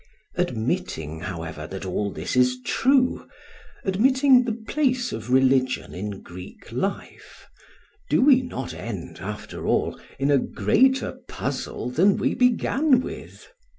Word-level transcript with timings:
Admitting, 0.33 1.19
however, 1.19 1.67
that 1.67 1.85
all 1.85 2.11
this 2.11 2.35
is 2.35 2.59
true, 2.65 3.27
admitting 3.85 4.45
the 4.45 4.51
place 4.67 5.11
of 5.11 5.29
religion 5.29 5.93
in 5.93 6.23
Greek 6.23 6.71
life, 6.71 7.45
do 8.09 8.19
we 8.19 8.41
not 8.41 8.73
end, 8.73 9.19
after 9.21 9.67
all, 9.67 9.99
in 10.17 10.31
a 10.31 10.39
greater 10.39 11.19
puzzle 11.27 11.87
than 11.91 12.17
we 12.17 12.33
began 12.33 12.99
with? 13.01 13.47